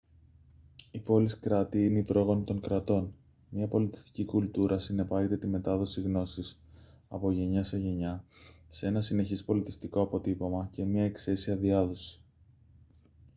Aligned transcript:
οι 0.91 0.99
πόλεις 0.99 1.39
κράτη 1.39 1.85
είναι 1.85 1.99
οι 1.99 2.03
πρόγονοι 2.03 2.43
των 2.43 2.61
κρατών 2.61 3.13
μια 3.49 3.67
πολιτιστική 3.67 4.25
κουλτούρα 4.25 4.77
συνεπάγεται 4.77 5.37
τη 5.37 5.47
μετάδοση 5.47 6.01
γνώσης 6.01 6.61
από 7.07 7.31
γενιά 7.31 7.63
σε 7.63 7.77
γενιά 7.77 8.23
σε 8.69 8.87
ένα 8.87 9.01
συνεχές 9.01 9.43
πολιτιστικό 9.43 10.01
αποτύπωμα 10.01 10.67
και 10.71 10.83
μια 10.85 11.03
εξαίσια 11.03 11.55
διάδοση 11.55 12.19